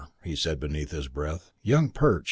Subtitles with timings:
[0.23, 2.19] He said beneath his breath, "Young Perch!